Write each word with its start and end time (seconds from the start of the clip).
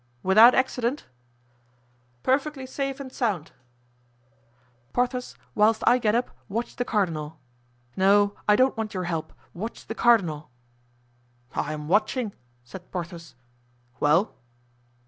"Without 0.23 0.55
accident?" 0.55 1.05
"Perfectly 2.23 2.65
safe 2.65 2.99
and 2.99 3.13
sound." 3.13 3.51
"Porthos, 4.93 5.35
whilst 5.53 5.83
I 5.85 5.99
get 5.99 6.15
up, 6.15 6.31
watch 6.49 6.75
the 6.77 6.83
cardinal. 6.83 7.37
No, 7.95 8.33
I 8.49 8.55
don't 8.55 8.75
want 8.75 8.95
your 8.95 9.03
help, 9.03 9.31
watch 9.53 9.85
the 9.85 9.93
cardinal." 9.93 10.49
"I 11.53 11.71
am 11.73 11.87
watching," 11.87 12.33
said 12.63 12.89
Porthos. 12.89 13.35
"Well?" 13.99 14.33